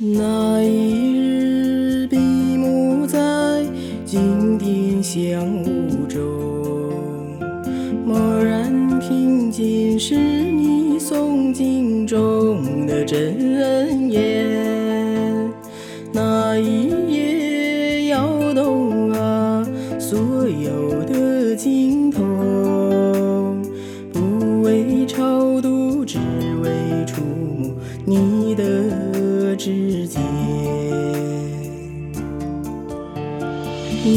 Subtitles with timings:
[0.00, 3.18] 那一日，闭目在
[4.04, 6.22] 金殿香雾中，
[8.06, 15.50] 蓦然听见是你诵经中的真言。
[16.12, 19.66] 那一夜摇动啊，
[19.98, 20.16] 所
[20.48, 23.60] 有的经筒，
[24.12, 26.18] 不为超度，只
[26.62, 26.70] 为
[27.04, 27.20] 触
[27.58, 28.64] 摸你的
[29.58, 30.22] 之间。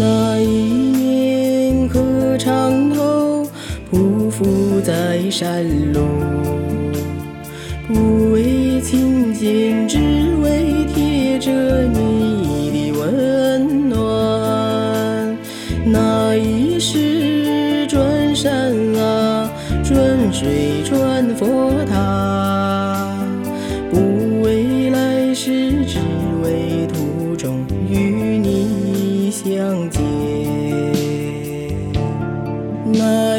[0.00, 3.46] 那一年磕长头
[3.90, 6.00] 匍匐在山路，
[7.86, 9.98] 不为觐见，只
[10.42, 11.50] 为贴着
[11.84, 15.38] 你的温暖。
[15.86, 19.50] 那一世转山啊，
[19.82, 19.96] 转
[20.32, 21.96] 水转佛塔，
[26.38, 30.02] 只为途中与你相见。
[32.84, 33.37] 那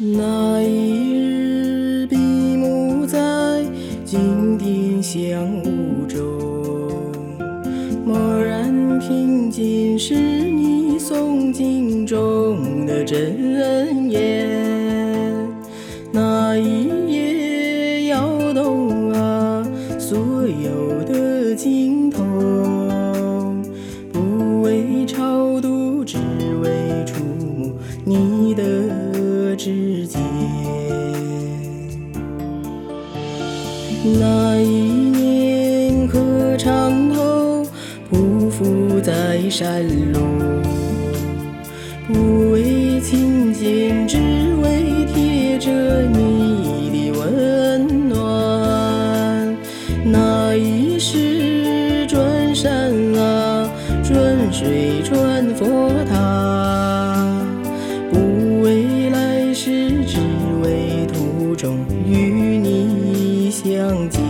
[0.00, 0.97] 那一
[8.98, 14.48] 平静是你诵经中的真言。
[16.12, 19.66] 那一夜摇动啊，
[19.98, 23.62] 所有的经筒，
[24.12, 26.16] 不为超度，只
[26.62, 27.22] 为触
[27.56, 27.70] 摸
[28.04, 30.20] 你的指尖。
[34.20, 34.87] 那一
[39.50, 39.82] 山
[40.12, 40.20] 路，
[42.06, 44.18] 不为觐见，只
[44.62, 45.70] 为贴着
[46.02, 49.56] 你的温暖。
[50.04, 53.70] 那一世转山啊，
[54.04, 57.26] 转水转佛塔，
[58.12, 60.18] 不为来世，只
[60.62, 64.27] 为途中与你相见。